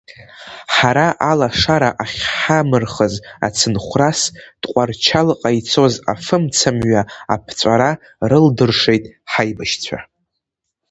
[0.75, 3.13] Ҳара алашара ахьҳамырхыз
[3.47, 4.21] ацынхәрас
[4.61, 7.01] Тҟәарчалҟа ицоз афымцамҩа
[7.33, 7.91] аԥҵәара
[8.29, 9.97] рылдыршеит ҳаибашьцәа.